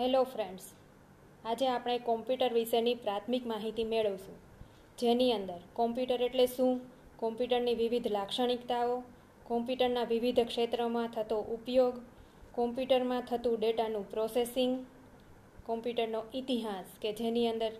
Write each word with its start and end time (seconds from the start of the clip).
Hello 0.00 0.20
friends, 0.24 0.66
આજે 1.44 1.66
આપણે 1.68 1.94
computer 1.98 2.52
વિશેની 2.52 2.94
પ્રાથમિક 2.94 3.44
માહિતી 3.46 3.84
મેળવશું. 3.84 4.36
જેની 4.98 5.32
અંદર 5.32 5.58
કોમ્પ્યુટર 5.74 6.22
એટલે 6.22 6.46
શું? 6.46 6.80
કોમ્પ્યુટરની 7.18 7.74
વિવિધ 7.74 8.08
લાક્ષણિકતાઓ, 8.08 8.94
કોમ્પ્યુટરના 9.44 10.04
વિવિધ 10.04 10.40
ક્ષેત્રોમાં 10.46 11.08
થતો 11.08 11.38
ઉપયોગ, 11.56 12.00
કોમ્પ્યુટરમાં 12.52 13.22
થતું 13.22 13.58
ડેટાનું 13.58 14.08
પ્રોસેસિંગ, 14.10 14.72
કોમ્પ્યુટરનો 15.66 16.22
ઇતિહાસ 16.34 16.88
કે 17.02 17.12
જેની 17.12 17.46
અંદર 17.46 17.72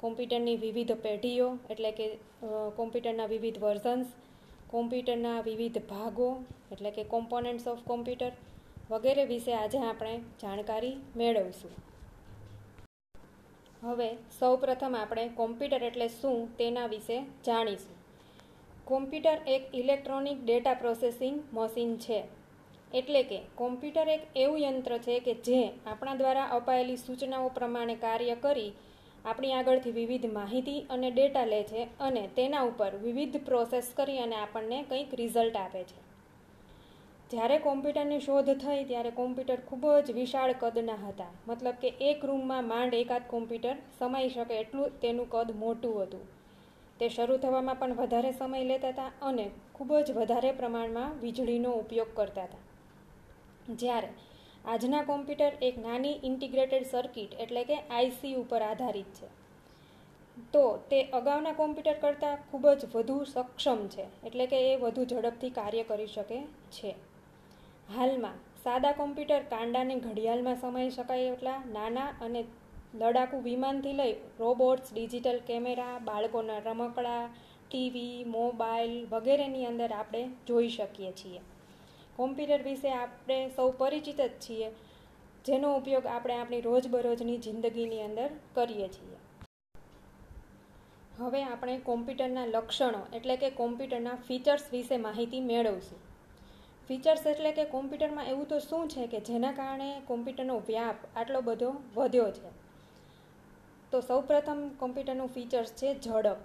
કોમ્પ્યુટરની 0.00 0.56
વિવિધ 0.56 0.94
પેઢીઓ 1.06 1.48
એટલે 1.70 1.90
કે 1.92 2.06
કોમ્પ્યુટરના 2.76 3.26
વિવિધ 3.26 3.58
વર્ઝન્સ, 3.58 4.08
કોમ્પ્યુટરના 4.70 5.40
વિવિધ 5.40 5.78
ભાગો 5.78 6.30
એટલે 6.72 6.90
કે 6.90 7.04
કોમ્પોનન્ટ્સ 7.04 7.66
ઓફ 7.66 7.84
કોમ્પ્યુટર 7.84 8.32
વગેરે 8.92 9.24
વિશે 9.24 9.52
આજે 9.54 9.78
આપણે 9.80 10.14
જાણકારી 10.42 10.96
મેળવશું. 11.16 11.72
હવે 13.82 14.08
સૌપ્રથમ 14.38 14.94
આપણે 14.98 15.24
કોમ્પ્યુટર 15.40 15.84
એટલે 15.88 16.08
શું 16.16 16.38
તેના 16.58 16.86
વિશે 16.86 17.16
જાણીશું. 17.46 17.96
કોમ્પ્યુટર 18.84 19.38
એક 19.54 19.74
ઇલેક્ટ્રોનિક 19.74 20.44
ડેટા 20.44 20.74
પ્રોસેસિંગ 20.74 21.36
મશીન 21.52 21.96
છે. 21.96 22.20
એટલે 22.94 23.22
કે 23.22 23.40
કોમ્પ્યુટર 23.54 24.12
એક 24.16 24.24
એવું 24.36 24.60
યંત્ર 24.60 24.98
છે 24.98 25.18
કે 25.20 25.34
જે 25.48 25.60
આપણા 25.66 26.14
દ્વારા 26.14 26.46
અપાયેલી 26.58 27.00
સૂચનાઓ 27.06 27.48
પ્રમાણે 27.58 27.96
કાર્ય 28.06 28.36
કરી 28.36 28.70
આપણી 29.24 29.52
આગળથી 29.52 29.96
વિવિધ 30.00 30.30
માહિતી 30.32 30.80
અને 30.90 31.10
ડેટા 31.10 31.44
લે 31.44 31.64
છે 31.64 31.88
અને 32.00 32.24
તેના 32.36 32.64
ઉપર 32.64 32.92
વિવિધ 33.04 33.42
પ્રોસેસ 33.48 33.92
કરી 33.96 34.18
અને 34.18 34.36
આપણને 34.36 34.78
કંઈક 34.82 35.20
રિઝલ્ટ 35.20 35.56
આપે 35.56 35.82
છે. 35.84 36.01
જ્યારે 37.32 37.56
કોમ્પ્યુટરની 37.64 38.22
શોધ 38.24 38.48
થઈ 38.62 38.80
ત્યારે 38.88 39.10
કોમ્પ્યુટર 39.18 39.60
ખૂબ 39.68 39.84
જ 40.06 40.14
વિશાળ 40.16 40.52
કદના 40.62 40.96
હતા. 41.02 41.28
મતલબ 41.48 41.76
કે 41.82 41.90
એક 42.08 42.24
રૂમમાં 42.28 42.66
માંડ 42.72 42.94
એકાદ 42.94 43.22
કોમ્પ્યુટર 43.28 43.76
સમાઈ 43.98 44.32
શકે 44.34 44.58
એટલું 44.62 44.96
તેનું 45.02 45.28
કદ 45.34 45.54
મોટું 45.60 45.94
હતું. 45.98 46.24
તે 46.98 47.06
શરૂ 47.14 47.38
થવામાં 47.44 47.78
પણ 47.80 47.94
વધારે 48.00 48.32
સમય 48.40 48.66
લેતા 48.70 48.90
હતા 48.92 49.12
અને 49.28 49.46
ખૂબ 49.76 49.92
જ 49.98 50.16
વધારે 50.18 50.50
પ્રમાણમાં 50.58 51.14
વીજળીનો 51.22 51.70
ઉપયોગ 51.82 52.10
કરતા 52.18 52.44
હતા. 52.44 52.64
જ્યારે 53.76 54.10
આજના 54.64 55.00
કોમ્પ્યુટર 55.04 55.56
એક 55.68 55.78
નાની 55.86 56.18
ઇન્ટિગ્રેટેડ 56.22 56.84
સર્કિટ 56.90 57.38
એટલે 57.44 57.62
કે 57.70 57.78
આઈસી 57.78 58.34
ઉપર 58.36 58.60
આધારિત 58.62 59.14
છે, 59.18 59.30
તો 60.52 60.64
તે 60.90 60.98
અગાઉના 61.20 61.54
કોમ્પ્યુટર 61.62 61.96
કરતાં 62.04 62.44
ખૂબ 62.50 62.68
જ 62.74 62.90
વધુ 62.94 63.16
સક્ષમ 63.32 63.80
છે, 63.94 64.06
એટલે 64.26 64.46
કે 64.46 64.62
એ 64.66 64.76
વધુ 64.84 65.08
ઝડપથી 65.10 65.52
કાર્ય 65.60 65.84
કરી 65.84 66.10
શકે 66.16 66.38
છે. 66.76 66.92
હાલમાં 67.94 68.36
સાદા 68.64 68.92
કોમ્પ્યુટર 68.92 69.44
કાંડાને 69.52 69.94
ઘડિયાળમાં 69.96 70.60
સમાઈ 70.60 70.90
શકાય 70.90 71.32
એટલા 71.32 71.56
નાના 71.72 72.10
અને 72.20 72.42
લડાકુ 73.00 73.40
વિમાનથી 73.46 73.92
લઈ 73.92 74.14
રોબોટ્સ, 74.40 74.92
ડિજિટલ 74.92 75.40
કેમેરા, 75.48 75.94
બાળકોના 75.98 76.60
રમકડા, 76.60 77.24
ટીવી, 77.66 78.24
મોબાઈલ 78.36 78.94
વગેરેની 79.06 79.66
અંદર 79.66 79.92
આપણે 79.92 80.22
જોઈ 80.46 80.68
શકીએ 80.68 81.12
છીએ. 81.12 81.40
કોમ્પ્યુટર 82.16 82.62
વિશે 82.62 82.92
આપણે 82.92 83.38
સૌ 83.56 83.68
પરિચિત 83.72 84.20
જ 84.20 84.28
છીએ, 84.40 84.68
જેનો 85.44 85.74
ઉપયોગ 85.76 86.06
આપણે 86.06 86.38
આપણી 86.38 86.60
રોજબરોજની 86.60 87.38
જિંદગીની 87.38 88.02
અંદર 88.02 88.30
કરીએ 88.54 88.88
છીએ. 88.88 89.18
હવે 91.18 91.42
આપણે 91.42 91.76
કોમ્પ્યુટરના 91.80 92.46
લક્ષણો, 92.46 93.02
એટલે 93.12 93.36
કે 93.36 93.50
કોમ્પ્યુટરના 93.50 94.16
ફીચર્સ 94.28 94.64
વિશે 94.72 94.96
માહિતી 94.96 95.44
મેળવશું. 95.50 96.11
ફીચર્સ 96.92 97.26
એટલે 97.26 97.52
કે 97.52 97.64
કોમ્પ્યુટરમાં 97.64 98.26
એવું 98.26 98.48
તો 98.48 98.58
શું 98.58 98.88
છે 98.88 99.06
કે 99.06 99.20
જેના 99.20 99.52
કારણે 99.52 100.00
કોમ્પ્યુટરનો 100.06 100.58
વ્યાપ 100.58 100.96
આટલો 101.16 101.40
બધો 101.40 101.70
વધ્યો 101.94 102.30
છે? 102.30 102.50
તો 103.92 104.00
સૌપ્રથમ 104.00 104.68
કોમ્પ્યુટરનું 104.68 105.28
ફીચર્સ 105.28 105.72
છે 105.72 105.94
ઝડપ. 106.00 106.36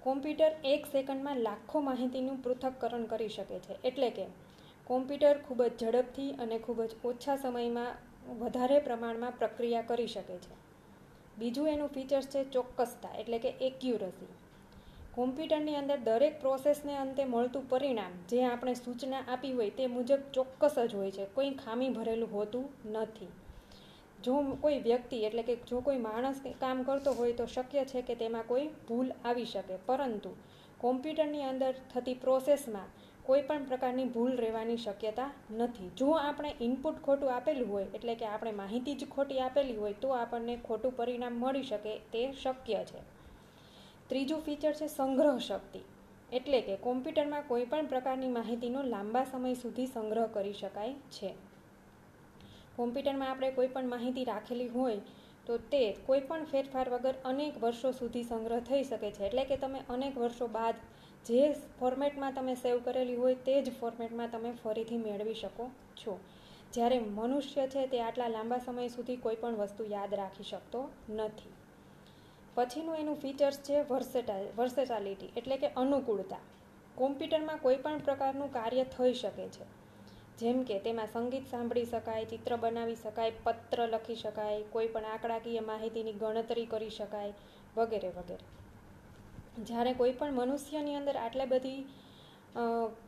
કોમ્પ્યુટર 0.00 0.52
એક 0.64 0.86
સેકન્ડમાં 0.86 1.36
લાખો 1.36 1.80
માહિતીનું 1.80 2.42
પૃથક્કરણ 2.42 3.04
કરી 3.04 3.28
શકે 3.28 3.58
છે. 3.58 3.76
એટલે 3.84 4.10
કે 4.10 4.26
કોમ્પ્યુટર 4.84 5.38
ખૂબ 5.38 5.62
જ 5.62 5.84
ઝડપથી 5.84 6.30
અને 6.30 6.58
ખૂબ 6.58 6.82
જ 6.82 6.90
ઓછા 7.04 7.36
સમયમાં 7.36 7.92
વધારે 8.38 8.78
પ્રમાણમાં 8.78 9.32
પ્રક્રિયા 9.38 9.82
કરી 9.82 10.06
શકે 10.06 10.36
છે. 10.36 10.54
બીજું 11.38 11.68
એનું 11.68 11.88
ફીચર્સ 11.88 12.26
છે 12.26 12.44
ચોક્કસતા, 12.44 13.08
એટલે 13.18 13.38
કે 13.38 13.48
એક્યુરસી 13.48 14.26
કોમ્પ્યુટરની 15.14 15.76
અંદર 15.76 15.96
દરેક 15.96 16.40
પ્રોસેસને 16.40 16.94
અંતે 16.96 17.24
મળતું 17.24 17.68
પરિણામ 17.68 18.12
જે 18.28 18.44
આપણે 18.44 18.74
સૂચના 18.74 19.18
આપી 19.28 19.52
હોય 19.52 19.70
તે 19.70 19.86
મુજબ 19.86 20.22
ચોક્કસ 20.34 20.78
જ 20.78 20.94
હોય 20.94 21.10
છે. 21.10 21.26
કોઈ 21.34 21.50
ખામી 21.50 21.88
ભરેલું 21.88 22.32
હોતું 22.32 22.64
નથી. 22.92 23.28
જો 24.24 24.56
કોઈ 24.60 24.78
વ્યક્તિ 24.78 25.16
એટલે 25.16 25.42
કે 25.42 25.56
જો 25.56 25.80
કોઈ 25.80 25.96
માણસ 25.98 26.40
કામ 26.60 26.82
કરતો 26.82 27.12
હોય 27.12 27.32
તો 27.32 27.46
શક્ય 27.46 27.84
છે 27.84 28.02
કે 28.02 28.14
તેમાં 28.14 28.46
કોઈ 28.46 28.66
ભૂલ 28.88 29.12
આવી 29.24 29.44
શકે. 29.44 29.76
પરંતુ 29.86 30.34
કોમ્પ્યુટરની 30.78 31.42
અંદર 31.42 31.74
થતી 31.94 32.14
પ્રોસેસમાં 32.14 32.88
કોઈ 33.22 33.42
પણ 33.42 33.64
પ્રકારની 33.64 34.04
ભૂલ 34.04 34.36
રહેવાની 34.36 34.76
શક્યતા 34.76 35.30
નથી. 35.50 35.90
જો 35.96 36.10
આપણે 36.10 36.54
ઇનપુટ 36.60 37.02
ખોટું 37.02 37.34
આપેલું 37.34 37.72
હોય, 37.72 37.86
એટલે 37.94 38.14
કે 38.14 38.26
આપણે 38.26 38.52
માહિતી 38.52 38.94
જ 38.94 39.06
ખોટી 39.06 39.40
આપેલી 39.40 39.76
હોય, 39.76 39.92
તો 39.92 40.08
આપણને 40.08 40.56
ખોટું 40.56 40.96
પરિણામ 40.96 41.32
મળી 41.32 41.62
શકે 41.62 41.98
તે 41.98 42.32
શક્ય 42.32 42.84
છે. 42.84 43.11
ત્રીજું 44.08 44.40
ફીચર 44.40 44.72
છે 44.72 44.86
સંગ્રહ 44.86 45.38
શક્તિ. 45.38 45.80
એટલે 46.32 46.60
કે 46.60 46.76
કોમ્પ્યુટરમાં 46.76 47.48
કોઈ 47.48 47.64
પણ 47.64 47.86
પ્રકારની 47.86 48.28
માહિતીનો 48.28 48.82
લાંબા 48.82 49.24
સમય 49.24 49.54
સુધી 49.54 49.86
સંગ્રહ 49.86 50.26
કરી 50.26 50.52
શકાય 50.52 50.92
છે. 50.92 51.34
કોમ્પ્યુટરમાં 52.76 53.30
આપણે 53.30 53.50
કોઈ 53.50 53.68
પણ 53.68 53.88
માહિતી 53.88 54.24
રાખેલી 54.24 54.68
હોય 54.68 54.96
તો 55.46 55.58
તે 55.58 55.96
કોઈ 56.06 56.20
પણ 56.20 56.44
ફેરફાર 56.44 56.90
વગર 56.90 57.14
અનેક 57.24 57.62
વર્ષો 57.62 57.90
સુધી 57.90 58.22
સંગ્રહ 58.22 58.60
થઈ 58.60 58.82
શકે 58.82 59.10
છે. 59.10 59.26
એટલે 59.26 59.44
કે 59.44 59.56
તમે 59.56 59.80
અનેક 59.88 60.18
વર્ષો 60.18 60.46
બાદ 60.46 60.74
જે 61.26 61.52
ફોર્મેટમાં 61.80 62.32
તમે 62.32 62.54
સેવ 62.54 62.78
કરેલી 62.84 63.16
હોય 63.16 63.34
તે 63.34 63.62
જ 63.62 63.72
ફોર્મેટમાં 63.80 64.30
તમે 64.30 64.52
ફરીથી 64.64 64.96
મેળવી 64.96 65.34
શકો 65.34 65.70
છો. 65.96 66.20
જ્યારે 66.72 66.98
મનુષ્ય 66.98 67.66
છે 67.66 67.86
તે 67.86 68.00
આટલા 68.00 68.28
લાંબા 68.28 68.58
સમય 68.58 68.88
સુધી 68.88 69.16
કોઈ 69.16 69.36
પણ 69.36 69.54
વસ્તુ 69.54 69.84
યાદ 69.84 70.14
રાખી 70.14 70.42
શકતો 70.42 70.88
નથી. 71.10 71.52
પછીનું 72.56 72.96
એનું 72.96 73.20
ફીચર્સ 73.20 73.58
છે 73.58 73.76
વર્સેટા 73.90 74.40
વર્સેટાલિટી 74.58 75.30
એટલે 75.36 75.56
કે 75.56 75.68
અનુકૂળતા. 75.76 76.42
કોમ્પ્યુટરમાં 76.96 77.62
કોઈ 77.62 77.78
પણ 77.84 78.04
પ્રકારનું 78.08 78.52
કાર્ય 78.52 78.84
થઈ 78.94 79.14
શકે 79.14 79.46
છે. 79.48 79.64
જેમ 80.38 80.58
કે 80.62 80.76
તેમાં 80.78 81.08
સંગીત 81.12 81.46
સાંભળી 81.46 81.84
શકાય, 81.84 82.24
ચિત્ર 82.24 82.56
બનાવી 82.56 82.98
શકાય, 83.04 83.32
પત્ર 83.44 83.80
લખી 83.86 84.16
શકાય, 84.16 84.62
કોઈ 84.70 84.88
પણ 84.88 85.04
આંકડાકીય 85.04 85.60
માહિતીની 85.60 86.12
ગણતરી 86.12 86.66
કરી 86.66 86.90
શકાય, 86.90 87.32
વગેરે 87.76 88.10
વગેરે. 88.18 88.44
જ્યારે 89.58 89.92
કોઈ 89.92 90.12
પણ 90.12 90.32
મનુષ્યની 90.32 90.94
અંદર 90.94 91.16
આટલી 91.16 91.46
બધી 91.46 91.80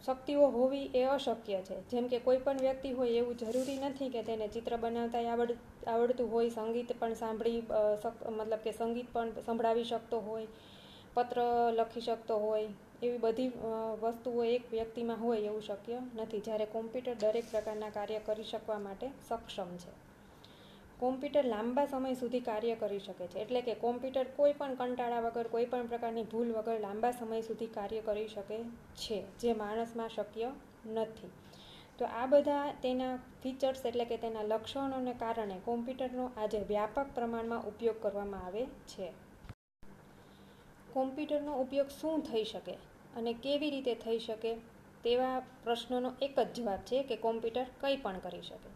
શક્તિઓ 0.07 0.49
હોવી 0.49 0.91
એ 0.95 1.05
અશક્ય 1.05 1.61
છે. 1.63 1.77
જેમ 1.89 2.07
કે 2.09 2.19
કોઈ 2.19 2.39
પણ 2.39 2.57
વ્યક્તિ 2.57 2.93
હોય 2.93 3.11
એવું 3.11 3.37
જરૂરી 3.37 3.79
નથી 3.79 4.09
કે 4.09 4.23
તેને 4.23 4.49
ચિત્ર 4.49 4.77
બનાવતા 4.77 5.25
આવડ 5.31 5.51
આવડતું 5.87 6.33
હોય, 6.33 6.49
સંગીત 6.51 6.91
પણ 7.01 7.15
સાંભળી 7.15 7.61
મતલબ 8.31 8.61
કે 8.65 8.73
સંગીત 8.73 9.09
પણ 9.13 9.45
સંભળાવી 9.47 9.85
શકતો 9.85 10.21
હોય, 10.21 10.47
પત્ર 11.15 11.39
લખી 11.73 12.01
શકતો 12.01 12.39
હોય, 12.39 12.69
એવી 13.03 13.19
બધી 13.19 13.51
વસ્તુઓ 14.03 14.45
એક 14.47 14.65
વ્યક્તિમાં 14.71 15.21
હોય 15.21 15.41
એવું 15.41 15.63
શક્ય 15.63 15.99
નથી. 16.17 16.41
જ્યારે 16.41 16.67
કોમ્પ્યુટર 16.73 17.15
દરેક 17.21 17.47
પ્રકારના 17.51 17.91
કાર્ય 17.91 18.21
કરી 18.27 18.51
શકવા 18.53 18.79
માટે 18.79 19.07
સક્ષમ 19.29 19.71
છે. 19.77 19.93
કોમ્પ્યુટર 20.99 21.45
લાંબા 21.47 21.87
સમય 21.87 22.15
સુધી 22.15 22.41
કાર્ય 22.41 22.75
કરી 22.75 22.99
શકે 22.99 23.27
છે. 23.27 23.39
એટલે 23.39 23.61
કે 23.61 23.75
કોમ્પ્યુટર 23.77 24.27
કોઈ 24.37 24.53
પણ 24.53 24.75
કંટાળા 24.75 25.21
વગર, 25.21 25.47
કોઈ 25.47 25.67
પણ 25.67 25.87
પ્રકારની 25.87 26.27
ભૂલ 26.33 26.53
વગર 26.53 26.79
લાંબા 26.81 27.11
સમય 27.13 27.41
સુધી 27.41 27.67
કાર્ય 27.75 28.01
કરી 28.01 28.29
શકે 28.29 28.59
છે, 28.97 29.19
જે 29.39 29.53
માણસમાં 29.53 30.09
શક્ય 30.09 30.51
નથી. 30.87 31.31
તો 31.99 32.05
આ 32.13 32.27
બધા 32.27 32.67
તેના 32.81 33.13
ફીચર્સ 33.41 33.83
એટલે 33.85 34.05
કે 34.05 34.17
તેના 34.19 34.45
લક્ષણોને 34.47 35.15
કારણે 35.19 35.57
કોમ્પ્યુટરનો 35.65 36.25
આજે 36.37 36.61
વ્યાપક 36.69 37.09
પ્રમાણમાં 37.15 37.69
ઉપયોગ 37.71 37.99
કરવામાં 38.01 38.45
આવે 38.45 38.63
છે. 38.89 39.09
કોમ્પ્યુટરનો 40.95 41.53
ઉપયોગ 41.61 41.91
શું 41.93 42.23
થઈ 42.23 42.45
શકે 42.47 42.75
અને 43.17 43.33
કેવી 43.41 43.71
રીતે 43.71 43.95
થઈ 44.01 44.19
શકે 44.21 44.53
તેવા 45.05 45.37
પ્રશ્નોનો 45.63 46.11
એક 46.21 46.37
જ 46.39 46.57
જવાબ 46.57 46.81
છે 46.85 47.03
કે 47.05 47.17
કોમ્પ્યુટર 47.19 47.69
કંઈ 47.81 48.01
પણ 48.01 48.21
કરી 48.23 48.45
શકે. 48.45 48.71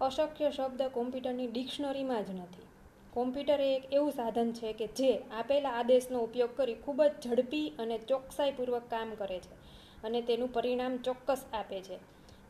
અશક્ય 0.00 0.50
શબ્દ 0.50 0.88
કોમ્પ્યુટરની 0.92 1.50
ડિક્શનરીમાં 1.50 2.24
જ 2.24 2.36
નથી. 2.36 2.66
કોમ્પ્યુટર 3.12 3.60
એ 3.60 3.68
એક 3.74 3.84
એવું 3.90 4.12
સાધન 4.12 4.50
છે 4.54 4.72
કે 4.74 4.86
જે 4.94 5.10
આપેલા 5.34 5.74
આદેશનો 5.76 6.18
ઉપયોગ 6.22 6.52
કરી 6.56 6.80
ખૂબ 6.82 7.00
જ 7.04 7.24
ઝડપી 7.24 7.68
અને 7.78 7.96
ચોકસાઈપૂર્વક 8.08 8.84
કામ 8.88 9.10
કરે 9.16 9.38
છે 9.40 9.54
અને 10.02 10.20
તેનું 10.24 10.52
પરિણામ 10.52 10.94
ચોક્કસ 11.04 11.42
આપે 11.52 11.80
છે. 11.82 11.98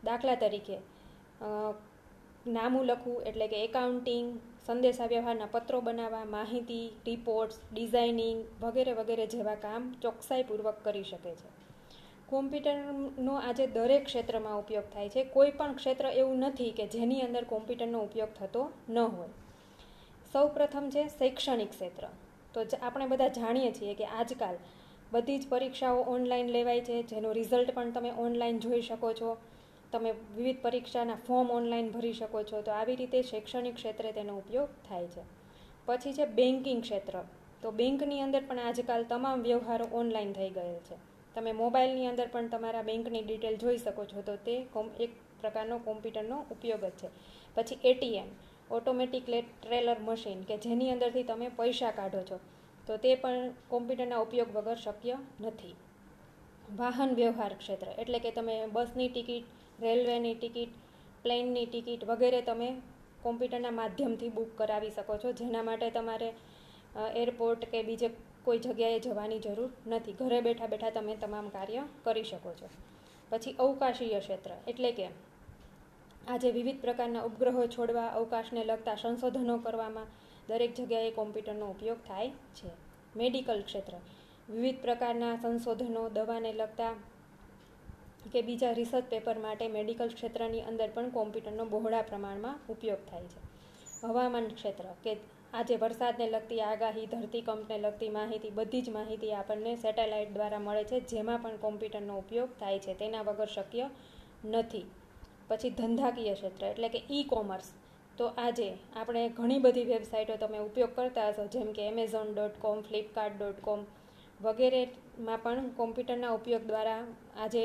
દાખલા 0.07 0.37
તરીકે 0.43 0.77
નામું 2.55 2.83
લખવું 2.85 3.25
એટલે 3.29 3.47
કે 3.47 3.57
એકાઉન્ટિંગ 3.63 4.27
સંદેશાવ્યવહારના 4.65 5.49
પત્રો 5.51 5.79
બનાવવા, 5.81 6.25
માહિતી 6.27 6.85
રિપોર્ટ્સ 7.05 7.57
ડિઝાઇનિંગ 7.73 8.37
વગેરે 8.61 8.93
વગેરે 8.93 9.25
જેવા 9.33 9.55
કામ 9.65 9.83
ચોકસાઈપૂર્વક 10.01 10.77
કરી 10.85 11.03
શકે 11.03 11.33
છે. 11.35 11.49
કોમ્પ્યુટરનો 12.27 13.35
આજે 13.39 13.65
દરેક 13.75 14.05
ક્ષેત્રમાં 14.05 14.57
ઉપયોગ 14.59 14.87
થાય 14.93 15.09
છે. 15.09 15.21
કોઈ 15.35 15.51
પણ 15.51 15.75
ક્ષેત્ર 15.75 16.05
એવું 16.13 16.39
નથી 16.45 16.71
કે 16.71 16.85
જેની 16.87 17.21
અંદર 17.21 17.43
કોમ્પ્યુટરનો 17.53 17.99
ઉપયોગ 18.07 18.31
થતો 18.39 18.63
ન 18.89 18.97
હોય. 19.15 19.33
સૌ 20.33 20.45
પ્રથમ 20.55 20.89
છે 20.95 21.03
શૈક્ષણિક 21.09 21.69
ક્ષેત્ર. 21.69 22.03
તો 22.53 22.59
આપણે 22.81 23.05
બધા 23.07 23.29
જાણીએ 23.37 23.71
છીએ 23.71 23.93
કે 23.95 24.05
આજકાલ 24.19 24.57
બધી 25.11 25.39
જ 25.39 25.49
પરીક્ષાઓ 25.49 25.99
ઓનલાઈન 26.13 26.49
લેવાય 26.51 26.81
છે. 26.81 26.97
જેનું 27.11 27.37
રિઝલ્ટ 27.39 27.69
પણ 27.75 27.91
તમે 27.91 28.11
ઓનલાઈન 28.25 28.59
જોઈ 28.59 28.81
શકો 28.81 29.13
છો. 29.13 29.29
તમે 29.91 30.11
વિવિધ 30.35 30.61
પરીક્ષાના 30.61 31.15
ફોર્મ 31.27 31.51
ઓનલાઈન 31.51 31.91
ભરી 31.91 32.13
શકો 32.13 32.43
છો, 32.43 32.61
તો 32.61 32.71
આવી 32.71 32.95
રીતે 32.95 33.21
શૈક્ષણિક 33.21 33.75
ક્ષેત્રે 33.75 34.11
તેનો 34.11 34.37
ઉપયોગ 34.37 34.69
થાય 34.89 35.07
છે. 35.07 35.21
પછી 35.85 36.13
છે 36.13 36.25
બેન્કિંગ 36.25 36.81
ક્ષેત્ર. 36.81 37.15
તો 37.61 37.71
બેંકની 37.71 38.21
અંદર 38.21 38.41
પણ 38.47 38.59
આજકાલ 38.59 39.03
તમામ 39.03 39.41
વ્યવહારો 39.41 39.85
ઓનલાઈન 39.93 40.33
થઈ 40.33 40.49
ગયેલ 40.49 40.75
છે. 40.75 40.95
તમે 41.35 41.51
મોબાઈલની 41.51 42.07
અંદર 42.07 42.27
પણ 42.27 42.47
તમારા 42.47 42.81
બેંકની 42.81 43.21
ડિટેલ 43.21 43.57
જોઈ 43.57 43.77
શકો 43.77 44.05
છો, 44.05 44.21
તો 44.21 44.35
તે 44.35 44.55
એક 44.99 45.11
પ્રકારનો 45.41 45.77
કોમ્પ્યુટરનો 45.77 46.45
ઉપયોગ 46.51 46.85
જ 46.85 46.89
છે. 46.89 47.07
પછી 47.55 47.79
એટીએમ, 47.83 48.25
ઓટોમેટિક 48.71 49.23
ટ્રેલર 49.61 49.99
મશીન 49.99 50.41
કે 50.41 50.57
જેની 50.57 50.91
અંદરથી 50.91 51.23
તમે 51.23 51.49
પૈસા 51.49 51.91
કાઢો 51.91 52.23
છો, 52.23 52.39
તો 52.87 52.97
તે 52.97 53.15
પણ 53.15 53.51
કોમ્પ્યુટરના 53.67 54.17
ઉપયોગ 54.17 54.55
વગર 54.57 54.75
શક્ય 54.75 55.17
નથી. 55.41 55.75
વાહન 56.75 57.15
વ્યવહાર 57.15 57.53
ક્ષેત્ર. 57.53 57.87
એટલે 57.97 58.19
કે 58.19 58.31
તમે 58.31 58.67
બસની 58.67 59.07
ટિકિટ, 59.07 59.43
રેલવેની 59.81 60.33
ટિકિટ, 60.33 60.69
પ્લેનની 61.23 61.65
ટિકિટ 61.65 62.03
વગેરે 62.03 62.41
તમે 62.41 62.75
કોમ્પ્યુટરના 63.23 63.71
માધ્યમથી 63.71 64.29
બુક 64.29 64.57
કરાવી 64.57 64.89
શકો 64.89 65.17
છો. 65.17 65.31
જેના 65.31 65.63
માટે 65.63 65.89
તમારે 65.89 66.33
એરપોર્ટ 67.15 67.65
કે 67.65 67.83
બીજે 67.83 68.09
કોઈ 68.43 68.59
જગ્યાએ 68.59 68.99
જવાની 68.99 69.39
જરૂર 69.39 69.69
નથી. 69.87 70.13
ઘરે 70.13 70.41
બેઠા 70.41 70.67
બેઠા 70.67 70.89
તમે 70.89 71.15
તમામ 71.15 71.49
કાર્ય 71.49 71.83
કરી 72.03 72.23
શકો 72.23 72.53
છો. 72.53 72.69
પછી 73.29 73.55
અવકાશીય 73.59 74.19
ક્ષેત્ર. 74.19 74.51
એટલે 74.67 74.91
કે 74.91 75.07
આજે 76.27 76.51
વિવિધ 76.51 76.81
પ્રકારના 76.81 77.21
ઉપગ્રહો 77.21 77.67
છોડવા, 77.67 78.07
અવકાશને 78.07 78.63
લગતા 78.63 78.95
સંશોધનો 78.95 79.57
કરવામાં 79.57 80.05
દરેક 80.47 80.73
જગ્યાએ 80.73 81.11
કોમ્પ્યુટરનો 81.11 81.65
ઉપયોગ 81.65 81.97
થાય 82.07 82.29
છે. 82.29 82.69
મેડિકલ 83.15 83.61
ક્ષેત્ર. 83.61 83.93
વિવિધ 84.49 84.81
પ્રકારના 84.81 85.37
સંશોધનો, 85.37 86.09
દવાને 86.09 86.51
લગતા 86.53 86.93
કે 88.33 88.41
બીજા 88.41 88.73
રિસર્ચ 88.73 89.05
પેપર 89.09 89.37
માટે 89.39 89.65
મેડિકલ 89.67 90.07
ક્ષેત્રની 90.07 90.61
અંદર 90.61 90.89
પણ 90.89 91.09
કોમ્પ્યુટરનો 91.09 91.65
બહોળા 91.65 92.01
પ્રમાણમાં 92.01 92.59
ઉપયોગ 92.69 93.01
થાય 93.09 93.27
છે. 93.27 93.39
હવામાન 94.03 94.47
ક્ષેત્ર 94.47 94.87
કે 95.03 95.13
આજે 95.53 95.75
વરસાદને 95.75 96.27
લગતી 96.29 96.61
આગાહી, 96.61 97.05
ધરતીકંપને 97.05 97.77
લગતી 97.77 98.09
માહિતી, 98.09 98.49
બધી 98.49 98.81
જ 98.81 98.89
માહિતી 98.89 99.33
આપણને 99.33 99.75
સેટેલાઇટ 99.75 100.31
દ્વારા 100.33 100.59
મળે 100.59 100.83
છે, 100.83 100.99
જેમાં 100.99 101.41
પણ 101.41 101.57
કોમ્પ્યુટરનો 101.57 102.17
ઉપયોગ 102.17 102.49
થાય 102.59 102.79
છે. 102.79 102.93
તેના 102.93 103.21
વગર 103.21 103.47
શક્ય 103.47 103.89
નથી. 104.45 104.85
પછી 105.47 105.69
ધંધાકીય 105.69 106.33
ક્ષેત્ર 106.33 106.65
એટલે 106.65 106.89
કે 106.89 107.03
ઈ 107.11 107.23
કોમર્સ 107.23 107.67
તો 108.17 108.25
આજે 108.37 108.69
આપણે 108.95 109.29
ઘણી 109.29 109.59
બધી 109.59 109.83
વેબસાઇટો 109.83 110.35
તમે 110.35 110.59
ઉપયોગ 110.59 110.95
કરતા 110.95 111.29
હશો, 111.29 111.45
જેમ 111.47 111.71
કે 111.71 111.87
Amazon 111.87 112.27
dot 112.33 112.59
com 112.59 112.81
Flipkart 112.81 113.37
dot 113.37 113.61
com 113.61 113.85
વગેરેમાં 114.39 115.41
પણ 115.43 115.67
કોમ્પ્યુટરના 115.71 116.33
ઉપયોગ 116.33 116.63
દ્વારા 116.63 117.01
આજે 117.37 117.63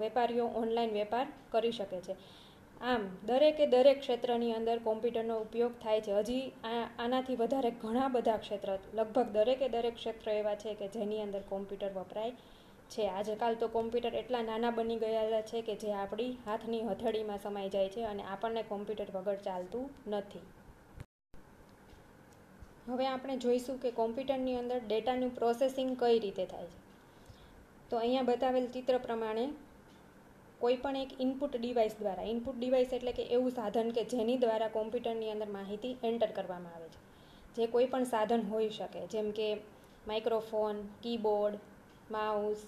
વેપારીઓ 0.00 0.46
ઓનલાઈન 0.60 0.92
વેપાર 0.92 1.26
કરી 1.52 1.72
શકે 1.72 2.00
છે. 2.00 2.14
આમ, 2.84 3.02
દરેકે 3.26 3.66
દરેક 3.66 3.98
ક્ષેત્રની 4.00 4.52
અંદર 4.52 4.78
કોમ્પ્યુટરનો 4.78 5.36
ઉપયોગ 5.40 5.74
થાય 5.82 6.00
છે. 6.00 6.12
હજી 6.20 6.44
આનાથી 6.98 7.36
વધારે 7.36 7.70
ઘણા 7.82 8.08
બધા 8.08 8.38
ક્ષેત્ર, 8.38 8.70
લગભગ 8.94 9.28
દરેકે 9.36 9.68
દરેક 9.68 9.94
ક્ષેત્ર 9.94 10.26
એવા 10.30 10.56
છે 10.56 10.74
કે 10.74 10.88
જેની 10.88 11.22
અંદર 11.22 11.42
કોમ્પ્યુટર 11.48 11.92
વપરાય 11.92 12.32
છે. 12.90 13.04
આજકાલ 13.08 13.54
તો 13.54 13.66
કોમ્પ્યુટર 13.68 14.14
એટલા 14.14 14.42
નાના 14.42 14.70
બની 14.70 14.96
ગયેલા 14.96 15.44
છે 15.50 15.62
કે 15.62 15.74
જે 15.76 15.92
આપણી 15.94 16.32
હાથની 16.46 16.82
હથેળીમાં 16.82 17.38
સમાઈ 17.38 17.70
જાય 17.70 17.88
છે 17.88 18.02
અને 18.04 18.22
આપણને 18.24 18.62
કોમ્પ્યુટર 18.62 19.08
વગર 19.14 19.38
ચાલતું 19.46 19.86
નથી. 20.08 20.44
હવે 22.88 23.06
આપણે 23.06 23.36
જોઈશું 23.36 23.78
કે 23.78 23.90
કોમ્પ્યુટરની 23.90 24.56
અંદર 24.56 24.78
ડેટાનું 24.78 25.34
પ્રોસેસિંગ 25.34 25.96
કઈ 25.98 26.18
રીતે 26.18 26.44
થાય 26.46 26.66
છે. 26.66 26.78
તો 27.90 27.96
અહીંયા 27.96 28.22
બતાવેલ 28.22 28.66
ચિત્ર 28.66 28.98
પ્રમાણે 28.98 29.44
કોઈ 30.58 30.76
પણ 30.76 30.96
એક 30.96 31.20
ઇનપુટ 31.20 31.56
ડિવાઇસ 31.56 31.94
દ્વારા, 31.98 32.22
ઇનપુટ 32.22 32.54
ડિવાઇસ 32.58 32.92
એટલે 32.92 33.12
કે 33.12 33.22
એવું 33.22 33.50
સાધન 33.50 33.90
કે 33.90 34.04
જેની 34.04 34.36
દ્વારા 34.36 34.68
કોમ્પ્યુટરની 34.68 35.30
અંદર 35.30 35.46
માહિતી 35.46 35.96
એન્ટર 36.02 36.30
કરવામાં 36.30 36.74
આવે 36.74 36.88
છે. 36.88 37.00
જે 37.56 37.66
કોઈ 37.66 37.86
પણ 37.86 38.04
સાધન 38.04 38.46
હોઈ 38.50 38.68
શકે, 38.68 39.06
જેમ 39.06 39.30
કે 39.30 39.48
માઇક્રોફોન, 40.06 40.76
કીબોર્ડ, 41.02 41.58
માઉસ, 42.10 42.58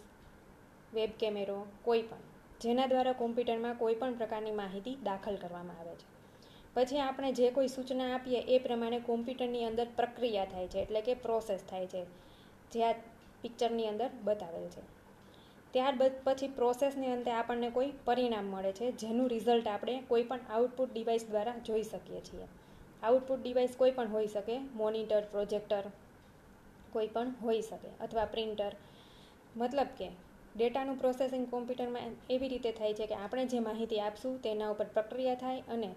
વેબ 0.95 1.11
કેમેરો, 1.19 1.67
કોઈ 1.83 2.03
પણ, 2.03 2.27
જેના 2.61 2.87
દ્વારા 2.87 3.13
કોમ્પ્યુટરમાં 3.13 3.77
કોઈ 3.79 3.95
પણ 3.95 4.15
પ્રકારની 4.15 4.51
માહિતી 4.51 4.97
દાખલ 5.05 5.37
કરવામાં 5.37 5.81
આવે 5.81 5.95
છે. 5.95 6.16
પછી 6.77 7.01
આપણે 7.01 7.29
જે 7.33 7.51
કોઈ 7.51 7.69
સૂચના 7.69 8.09
આપીએ 8.15 8.41
એ 8.55 8.57
પ્રમાણે 8.59 8.99
કોમ્પ્યુટરની 9.01 9.65
અંદર 9.69 9.89
પ્રક્રિયા 9.99 10.49
થાય 10.53 10.69
છે, 10.69 10.81
એટલે 10.81 11.01
કે 11.01 11.15
પ્રોસેસ 11.27 11.63
થાય 11.71 11.87
છે, 11.87 12.03
જે 12.73 12.81
આ 12.85 12.95
પિક્ચરની 13.43 13.87
અંદર 13.93 14.11
બતાવેલ 14.25 14.67
છે. 14.75 14.83
ત્યારબાદ 15.75 16.15
પછી 16.25 16.49
પ્રોસેસની 16.59 17.13
અંતે 17.15 17.31
આપણને 17.33 17.71
કોઈ 17.71 17.91
પરિણામ 18.07 18.47
મળે 18.47 18.73
છે, 18.73 18.87
જેનું 19.03 19.31
રિઝલ્ટ 19.35 19.69
આપણે 19.69 19.95
કોઈ 20.11 20.25
પણ 20.25 20.51
આઉટપુટ 20.51 20.91
ડિવાઇસ 20.93 21.25
દ્વારા 21.31 21.57
જોઈ 21.69 21.85
શકીએ 21.85 22.21
છીએ. 22.21 22.47
આઉટપુટ 23.03 23.41
ડિવાઇસ 23.41 23.77
કોઈ 23.77 23.93
પણ 23.93 24.13
હોઈ 24.15 24.29
શકે 24.29 24.57
મોનિટર 24.75 25.23
પ્રોજેક્ટર 25.33 25.89
કોઈ 26.93 27.09
પણ 27.09 27.33
હોઈ 27.43 27.63
શકે, 27.63 27.91
અથવા 28.01 28.27
પ્રિન્ટર 28.27 28.73
મતલબ 29.57 29.91
કે 29.99 30.09
ડેટાનું 30.57 30.99
પ્રોસેસિંગ 30.99 31.45
કોમ્પ્યુટરમાં 31.51 32.13
એવી 32.31 32.49
રીતે 32.49 32.71
થાય 32.73 32.95
છે 32.95 33.07
કે 33.07 33.17
આપણે 33.17 33.47
જે 33.47 33.59
માહિતી 33.61 34.01
આપશું 34.01 34.39
તેના 34.45 34.71
ઉપર 34.71 34.89
પ્રક્રિયા 34.95 35.41
થાય 35.45 35.63
અને 35.69 35.91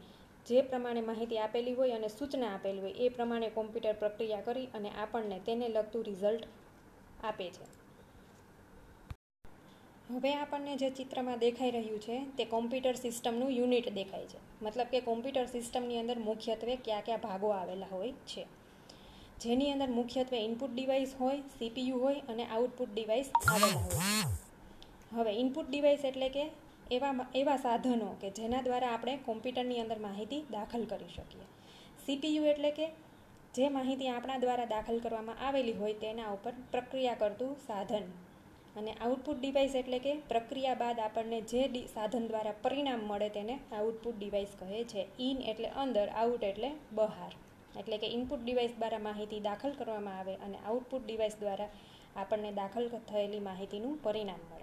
જે 0.47 0.61
પ્રમાણે 0.61 1.01
માહિતી 1.01 1.37
આપેલી 1.37 1.73
હોય 1.73 1.95
અને 1.95 2.07
સૂચના 2.07 2.53
આપેલી 2.53 2.79
હોય, 2.79 2.93
એ 2.93 3.09
પ્રમાણે 3.09 3.49
કોમ્પ્યુટર 3.49 3.93
પ્રક્રિયા 3.93 4.41
કરી 4.41 4.69
અને 4.73 4.89
આપણને 4.89 5.39
તેને 5.39 5.69
લગતું 5.69 6.03
રિઝલ્ટ 6.03 6.47
આપે 7.23 7.49
છે. 7.49 7.65
હવે 10.13 10.33
આપણને 10.33 10.75
જે 10.75 10.89
ચિત્રમાં 10.89 11.39
દેખાઈ 11.39 11.71
રહ્યું 11.71 11.99
છે, 11.99 12.25
તે 12.37 12.45
કોમ્પ્યુટર 12.45 12.93
સિસ્ટમનું 12.93 13.51
યુનિટ 13.51 13.93
દેખાય 13.93 14.25
છે. 14.25 14.37
મતલબ 14.61 14.87
કે 14.87 15.01
કોમ્પ્યુટર 15.01 15.45
સિસ્ટમની 15.45 15.99
અંદર 15.99 16.19
મુખ્યત્વે 16.19 16.75
કયા 16.75 17.01
કયા 17.01 17.17
ભાગો 17.17 17.49
આવેલા 17.49 17.85
હોય 17.91 18.11
છે. 18.11 18.47
જેની 19.41 19.71
અંદર 19.71 19.87
મુખ્યત્વે 19.87 20.37
ઇનપુટ 20.37 20.71
ડિવાઇસ 20.73 21.15
હોય, 21.19 21.41
સીપીયુ 21.59 21.99
હોય 21.99 22.19
અને 22.29 22.45
આઉટપુટ 22.45 22.89
ડિવાઇસ 22.93 23.29
આવેલા 23.47 23.67
હોય. 23.67 24.23
હવે 25.11 25.31
ઇનપુટ 25.31 25.69
ડિવાઇસ 25.69 26.05
એટલે 26.05 26.29
કે 26.29 26.49
એવા 26.91 27.25
એવા 27.33 27.57
સાધનો 27.57 28.09
કે 28.21 28.29
જેના 28.37 28.61
દ્વારા 28.61 28.93
આપણે 28.93 29.13
કોમ્પ્યુટરની 29.27 29.81
અંદર 29.83 29.99
માહિતી 30.05 30.41
દાખલ 30.55 30.83
કરી 30.91 31.11
શકીએ. 31.17 31.45
સીપીયુ 32.05 32.45
એટલે 32.53 32.71
કે 32.71 32.87
જે 33.55 33.69
માહિતી 33.69 34.09
આપણા 34.13 34.37
દ્વારા 34.37 34.71
દાખલ 34.73 34.97
કરવામાં 34.99 35.41
આવેલી 35.47 35.77
હોય 35.81 35.99
તેના 36.03 36.33
ઉપર 36.33 36.53
પ્રક્રિયા 36.71 37.19
કરતું 37.21 37.53
સાધન. 37.67 38.07
અને 38.75 38.91
આઉટપુટ 38.95 39.39
ડિવાઇસ 39.41 39.75
એટલે 39.75 39.99
કે 39.99 40.13
પ્રક્રિયા 40.31 40.79
બાદ 40.83 40.97
આપણને 40.99 41.39
જે 41.51 41.61
સાધન 41.95 42.25
દ્વારા 42.27 42.57
પરિણામ 42.63 43.01
મળે 43.09 43.29
તેને 43.29 43.55
આઉટપુટ 43.71 44.17
ડિવાઇસ 44.17 44.51
કહે 44.59 44.81
છે. 44.83 45.07
ઇન 45.19 45.37
એટલે 45.41 45.69
અંદર 45.83 46.07
આઉટ 46.21 46.43
એટલે 46.43 46.69
બહાર. 46.91 47.31
એટલે 47.79 47.97
કે 47.97 48.07
ઇનપુટ 48.07 48.41
ડિવાઇસ 48.43 48.73
દ્વારા 48.77 48.99
માહિતી 48.99 49.39
દાખલ 49.39 49.71
કરવામાં 49.71 50.17
આવે 50.19 50.35
અને 50.45 50.57
આઉટપુટ 50.67 51.03
ડિવાઇસ 51.05 51.35
દ્વારા 51.39 51.69
આપણને 52.15 52.51
દાખલ 52.51 52.85
થયેલી 53.09 53.39
માહિતીનું 53.39 53.95
પરિણામ 54.03 54.41
મળે. 54.49 54.58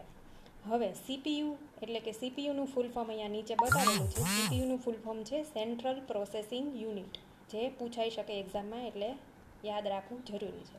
હવે 0.70 0.88
સીપીયુ 0.94 1.50
એટલે 1.82 2.00
કે 2.00 2.12
સીપીયુનું 2.12 2.66
ફૂલ 2.66 2.88
ફોર્મ 2.94 3.08
અહીંયા 3.10 3.28
નીચે 3.28 3.54
બતાવેલું 3.54 4.08
છે. 4.14 4.22
સીપીયુનું 4.22 4.78
ફૂલ 4.78 4.98
ફોર્મ 5.04 5.20
છે 5.22 5.42
સેન્ટ્રલ 5.44 6.00
પ્રોસેસિંગ 6.00 6.66
યુનિટ 6.82 7.18
જે 7.52 7.68
પૂછાઈ 7.78 8.10
શકે 8.10 8.40
એક્ઝામમાં 8.40 8.86
એટલે 8.86 9.10
યાદ 9.64 9.86
રાખવું 9.86 10.24
જરૂરી 10.24 10.66
છે. 10.70 10.78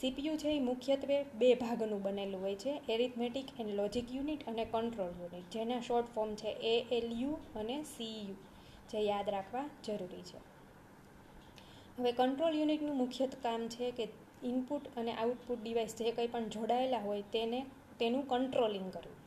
સીપીયુ 0.00 0.36
છે 0.36 0.50
એ 0.56 0.60
મુખ્યત્વે 0.60 1.16
બે 1.34 1.54
ભાગનું 1.54 2.02
બનેલું 2.02 2.40
હોય 2.40 2.54
છે. 2.56 2.72
એરિથમેટિક 2.88 3.60
એન્ડ 3.60 3.74
લોજિક 3.74 4.14
યુનિટ 4.14 4.48
અને 4.48 4.64
કંટ્રોલ 4.64 5.12
યુનિટ 5.20 5.50
જેના 5.50 5.80
શોર્ટ 5.80 6.14
ફોર્મ 6.14 6.34
છે 6.34 6.50
એ 6.72 6.74
એલ 6.90 7.08
યુ 7.20 7.34
અને 7.54 7.84
સીયુ 7.84 8.36
જે 8.90 8.98
યાદ 9.00 9.28
રાખવા 9.28 9.66
જરૂરી 9.84 10.22
છે. 10.22 10.38
હવે 11.98 12.12
કંટ્રોલ 12.12 12.54
યુનિટનું 12.54 12.96
મુખ્ય 12.96 13.26
કામ 13.26 13.68
છે 13.68 13.90
કે 13.90 14.08
ઇનપુટ 14.42 14.84
અને 14.96 15.12
આઉટપુટ 15.14 15.62
ડિવાઇસ 15.62 15.94
જે 15.94 16.12
કંઈ 16.12 16.26
પણ 16.26 16.48
જોડાયેલા 16.48 16.98
હોય 16.98 17.22
તેને 17.32 17.60
તેનું 17.98 18.24
કંટ્રોલિંગ 18.28 18.88
કરવું. 18.92 19.18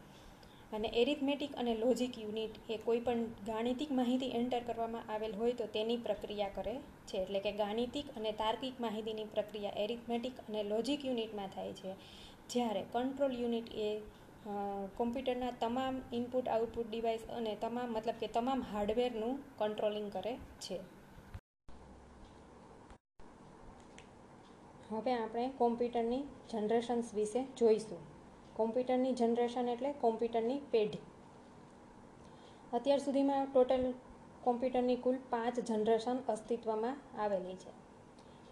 અને 0.74 0.88
એરિથમેટિક 1.02 1.52
અને 1.56 1.74
લોજિક 1.76 2.14
યુનિટ 2.20 2.56
એ 2.70 2.78
કોઈ 2.78 3.00
પણ 3.00 3.24
ગાણિતિક 3.46 3.92
માહિતી 3.92 4.32
એન્ટર 4.32 4.64
કરવામાં 4.64 5.10
આવેલ 5.14 5.34
હોય 5.36 5.54
તો 5.54 5.66
તેની 5.66 5.98
પ્રક્રિયા 5.98 6.56
કરે 6.56 6.76
છે. 7.08 7.18
એટલે 7.18 7.40
કે 7.40 7.52
ગાણિતિક 7.52 8.08
અને 8.18 8.32
તાર્કિક 8.32 8.82
માહિતીની 8.82 9.24
પ્રક્રિયા 9.24 9.70
એરિથમેટિક 9.78 10.40
અને 10.40 10.64
લોજિક 10.64 11.06
યુનિટમાં 11.06 11.50
થાય 11.56 11.74
છે. 11.74 11.92
જ્યારે 12.50 12.84
કંટ્રોલ 12.92 13.34
યુનિટ 13.42 13.70
એ 13.76 13.90
કોમ્પ્યુટરના 14.98 15.54
તમામ 15.62 15.96
ઇનપુટ 16.14 16.48
આઉટપુટ 16.48 16.90
ડિવાઇસ 16.90 17.24
અને 17.38 17.54
તમામ, 17.62 17.88
મતલબ 17.92 18.18
કે 18.20 18.28
તમામ 18.28 18.60
હાર્ડવેરનું 18.72 19.40
કંટ્રોલિંગ 19.58 20.12
કરે 20.12 20.34
છે. 20.60 20.80
હવે 24.90 25.14
આપણે 25.14 25.46
કોમ્પ્યુટરની 25.58 26.24
જનરેશન્સ 26.52 27.14
વિશે 27.14 27.42
જોઈશું. 27.58 28.15
કોમ્પ્યુટરની 28.56 29.14
જનરેશન 29.14 29.70
એટલે 29.70 29.94
કોમ્પ્યુટરની 30.02 30.60
પેઢી. 30.72 31.00
અત્યાર 32.74 33.00
સુધીમાં 33.00 33.46
ટોટલ 33.46 33.94
કોમ્પ્યુટરની 34.44 34.96
કુલ 34.96 35.18
પાંચ 35.30 35.60
જનરેશન 35.60 36.18
અસ્તિત્વમાં 36.28 36.98
આવેલી 37.20 37.56
છે. 37.56 37.72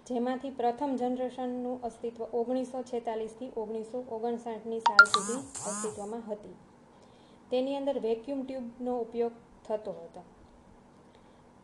જેમાંથી 0.07 0.49
પ્રથમ 0.49 0.95
જનરેશનનું 0.95 1.81
અસ્તિત્વ 1.81 2.21
ઓગણીસો 2.33 2.83
છેતાલીસથી 2.83 3.51
ઓગણીસો 3.57 4.03
ઓગણસાઠની 4.09 4.79
સાલ 4.79 5.05
સુધી 5.05 5.41
અસ્તિત્વમાં 5.69 6.23
હતી. 6.27 6.55
તેની 7.49 7.75
અંદર 7.75 7.99
વેક્યુમ 7.99 8.41
ટ્યુબનો 8.41 8.99
ઉપયોગ 8.99 9.31
થતો 9.65 9.91
હતો. 9.91 10.23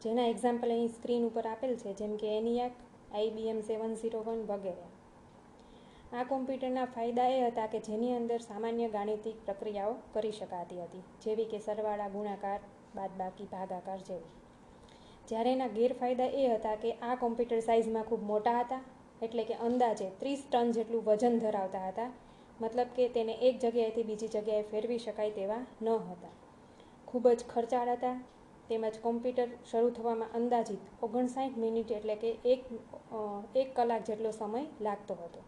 જેના 0.01 0.27
એક્ઝામ્પલ 0.27 0.71
અહીં 0.71 0.87
સ્ક્રીન 0.87 1.25
ઉપર 1.25 1.47
આપેલ 1.47 1.75
છે, 1.75 1.93
જેમ 1.93 2.15
કે 2.17 2.37
ENIAC 2.37 2.71
IBM 3.13 3.61
seven 3.61 3.93
zero 3.95 4.19
one 4.19 4.41
વગેરે. 4.43 4.87
આ 6.11 6.23
કોમ્પ્યુટરના 6.23 6.85
ફાયદા 6.93 7.25
એ 7.31 7.41
હતા 7.41 7.67
કે 7.67 7.79
જેની 7.79 8.13
અંદર 8.13 8.41
સામાન્ય 8.41 8.85
ગાણિતિક 8.89 9.41
પ્રક્રિયાઓ 9.47 9.91
કરી 10.13 10.31
શકાતી 10.31 10.77
હતી, 10.81 11.01
જેવી 11.23 11.45
કે 11.45 11.59
સરવાળા, 11.59 12.07
ગુણાકાર, 12.09 12.61
બાદબાકી, 12.95 13.45
ભાગાકાર 13.51 13.99
જેવી. 14.07 14.31
જ્યારે 15.27 15.51
એના 15.51 15.67
ગેરફાયદા 15.67 16.29
એ 16.39 16.47
હતા 16.53 16.77
કે 16.77 16.93
આ 17.01 17.15
કોમ્પ્યુટર 17.15 17.61
સાઇઝમાં 17.61 18.05
ખૂબ 18.05 18.23
મોટા 18.31 18.55
હતા, 18.63 18.79
એટલે 19.21 19.43
કે 19.43 19.59
અંદાજે 19.67 20.07
ત્રીસ 20.19 20.41
ટન 20.47 20.73
જેટલું 20.77 21.05
વજન 21.05 21.39
ધરાવતા 21.43 21.83
હતા, 21.85 22.09
મતલબ 22.59 22.89
કે 22.97 23.07
તેને 23.09 23.37
એક 23.41 23.61
જગ્યાએથી 23.63 24.03
બીજી 24.03 24.29
જગ્યાએ 24.29 24.65
ફેરવી 24.73 24.99
શકાય 24.99 25.31
તેવા 25.31 25.61
ન 25.81 25.93
હતા. 26.07 26.33
ખૂબ 27.07 27.29
જ 27.29 27.49
ખર્ચાળ 27.53 27.93
હતા, 27.95 28.15
તેમજ 28.69 28.99
કોમ્પ્યુટર 29.05 29.55
શરૂ 29.65 29.91
થવામાં 29.91 30.35
અંદાજિત 30.35 30.81
ઓગણસાઠ 31.01 31.55
મિનિટ 31.57 31.91
એટલે 31.91 32.15
કે 32.15 32.35
એક 32.45 32.67
એક 33.55 33.69
કલાક 33.75 34.03
જેટલો 34.03 34.31
સમય 34.31 34.65
લાગતો 34.81 35.21
હતો. 35.23 35.47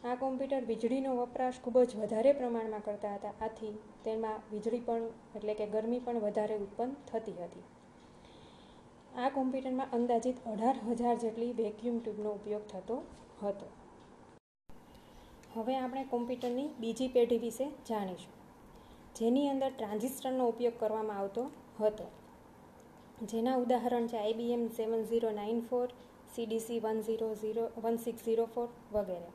આ 0.00 0.14
કોમ્પ્યુટર 0.16 0.64
વીજળીનો 0.68 1.10
વપરાશ 1.16 1.58
ખૂબ 1.64 1.76
જ 1.80 1.98
વધારે 2.02 2.30
પ્રમાણમાં 2.36 2.84
કરતા 2.84 3.14
હતા. 3.14 3.32
આથી 3.38 3.72
તેમાં 4.04 4.38
વીજળી 4.52 4.84
પણ, 4.86 5.08
એટલે 5.36 5.54
કે 5.58 5.66
ગરમી 5.74 5.98
પણ 6.06 6.20
વધારે 6.22 6.54
ઉત્પન્ન 6.64 6.92
થતી 7.08 7.34
હતી. 7.38 7.64
આ 9.14 9.28
કોમ્પ્યુટરમાં 9.34 9.92
અંદાજિત 9.96 10.38
અઢાર 10.52 10.78
હજાર 10.90 11.16
જેટલી 11.24 11.50
વેક્યુમ 11.58 11.98
ટ્યુબનો 11.98 12.30
ઉપયોગ 12.38 12.64
થતો 12.70 12.96
હતો. 13.40 13.66
હવે 15.56 15.74
આપણે 15.78 16.04
કોમ્પ્યુટરની 16.14 16.68
બીજી 16.80 17.10
પેઢી 17.16 17.40
વિશે 17.42 17.66
જાણીશું, 17.88 18.34
જેની 19.18 19.46
અંદર 19.50 19.70
ટ્રાન્ઝિસ્ટરનો 19.74 20.46
ઉપયોગ 20.52 20.78
કરવામાં 20.82 21.20
આવતો 21.20 21.44
હતો. 21.80 22.06
જેના 23.32 23.58
ઉદાહરણ 23.64 24.08
છે 24.12 24.18
IBM 24.18 24.64
seven 24.78 25.04
zero 25.04 25.34
nine 25.40 25.60
four 25.68 25.88
CDC 26.34 26.80
one 26.80 27.04
zero 27.06 27.30
zero, 27.42 27.68
one 27.82 28.02
six 28.06 28.24
zero 28.24 28.48
four 28.54 28.68
વગેરે. 28.92 29.30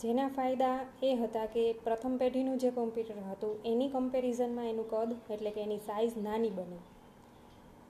જેના 0.00 0.28
ફાયદા 0.28 0.76
એ 1.02 1.08
હતા 1.14 1.46
કે 1.46 1.62
પ્રથમ 1.84 2.14
પેઢીનું 2.16 2.58
જે 2.58 2.70
કોમ્પ્યુટર 2.70 3.18
હતું, 3.22 3.54
એની 3.64 3.88
કમ્પેરિઝનમાં 3.88 4.68
એનું 4.68 4.86
કદ 4.92 5.10
એટલે 5.30 5.50
કે 5.50 5.60
એની 5.60 5.82
સાઇઝ 5.88 6.14
નાની 6.18 6.50
બની. 6.50 6.82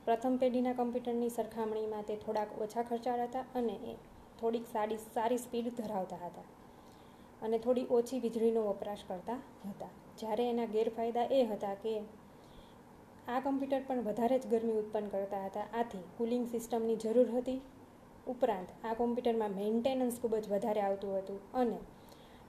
પ્રથમ 0.05 0.37
પેઢીના 0.37 0.73
કમ્પ્યુટરની 0.73 1.31
સરખામણીમાં 1.31 2.09
તે 2.09 2.17
થોડાક 2.17 2.57
ઓછા 2.64 2.85
ખર્ચાળ 2.88 3.23
હતા 3.26 3.45
અને 3.55 3.76
થોડીક 4.40 4.67
સારી 4.73 4.99
સારી 5.17 5.38
સ્પીડ 5.38 5.69
ધરાવતા 5.79 6.21
હતા 6.25 6.47
અને 7.43 7.59
થોડી 7.59 7.87
ઓછી 7.90 8.21
વીજળીનો 8.21 8.64
વપરાશ 8.69 9.05
કરતા 9.09 9.38
હતા. 9.69 9.93
જ્યારે 10.19 10.49
એના 10.49 10.67
ગેરફાયદા 10.75 11.26
એ 11.31 11.40
હતા 11.45 11.76
કે 11.85 11.95
આ 13.29 13.40
કમ્પ્યુટર 13.40 13.87
પણ 13.88 14.02
વધારે 14.09 14.38
જ 14.38 14.52
ગરમી 14.52 14.79
ઉત્પન્ન 14.83 15.09
કરતા 15.14 15.45
હતા. 15.45 15.67
આથી 15.75 16.05
કુલિંગ 16.19 16.45
સિસ્ટમની 16.49 16.97
જરૂર 16.97 17.31
હતી. 17.37 17.61
ઉપરાંત 18.26 18.69
આ 18.85 18.95
કોમ્પ્યુટરમાં 18.95 19.57
મેન્ટેનન્સ 19.61 20.21
ખૂબ 20.21 20.35
જ 20.37 20.47
વધારે 20.49 20.81
આવતું 20.81 21.17
હતું 21.19 21.40
અને 21.55 21.81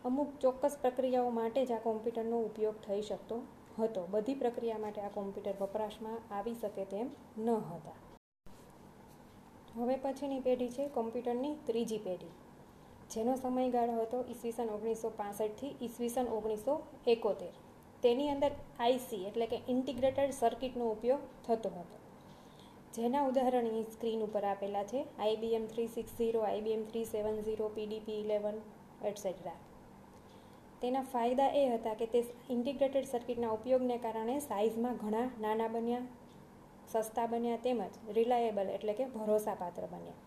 અમુક 0.05 0.29
ચોક્કસ 0.39 0.75
પ્રક્રિયાઓ 0.83 1.31
માટે 1.31 1.61
જ 1.65 1.73
આ 1.73 1.81
કોમ્પ્યુટરનો 1.81 2.37
ઉપયોગ 2.45 2.77
થઈ 2.85 3.01
શકતો 3.01 3.35
હતો. 3.77 4.01
બધી 4.13 4.35
પ્રક્રિયા 4.35 4.83
માટે 4.85 5.01
આ 5.01 5.11
કોમ્પ્યુટર 5.17 5.59
વપરાશમાં 5.59 6.19
આવી 6.37 6.55
શકે 6.61 6.85
તેમ 6.93 7.07
ન 7.37 7.49
હતા. 7.67 7.97
હવે 9.75 9.97
પછીની 10.05 10.41
પેઢી 10.47 10.71
છે 10.77 10.89
કોમ્પ્યુટરની 10.97 11.53
ત્રીજી 11.67 12.01
પેઢી. 12.07 12.33
જેનો 13.13 13.37
સમયગાળો 13.37 14.01
હતો 14.01 14.25
ઈસવીસન 14.27 14.73
ઓગણીસો 14.75 15.13
પાસઠથી 15.21 15.71
ઈસવીસન 15.81 16.33
ઓગણીસો 16.37 16.81
એકોતેર. 17.05 17.53
તેની 18.03 18.29
અંદર 18.29 18.53
આઈસી 18.79 19.23
એટલે 19.25 19.47
કે 19.47 19.63
ઇન્ટિગ્રેટેડ 19.67 20.37
સર્કિટનો 20.41 20.91
ઉપયોગ 20.91 21.31
થતો 21.45 21.69
હતો. 21.69 21.97
જેના 22.95 23.27
ઉદાહરણ 23.29 23.67
અહીં 23.71 23.91
સ્ક્રીન 23.95 24.23
ઉપર 24.27 24.45
આપેલા 24.45 24.87
છે. 24.91 24.99
IBM 25.19 25.65
three 25.73 25.89
six 25.97 26.13
zero 26.19 26.41
IBM 26.43 26.87
three 26.89 27.09
seven 27.15 27.43
zero 27.47 27.75
PDP 27.75 28.23
eleven 28.23 28.57
etcetera 29.09 29.59
તેના 30.81 31.05
ફાયદા 31.11 31.49
એ 31.53 31.63
હતા 31.69 31.95
કે 31.95 32.05
તે 32.13 32.19
ઇન્ટિગ્રેટેડ 32.49 33.07
સર્કિટના 33.09 33.51
ઉપયોગને 33.51 33.97
કારણે 33.97 34.35
સાઇઝમાં 34.39 34.95
ઘણા 34.95 35.27
નાના 35.39 35.67
બન્યા, 35.67 36.05
સસ્તા 36.93 37.27
બન્યા 37.27 37.63
તેમજ 37.65 37.99
રિલાયેબલ 38.17 38.69
એટલે 38.69 38.93
કે 38.93 39.05
ભરોસાપાત્ર 39.15 39.85
બન્યા. 39.87 40.19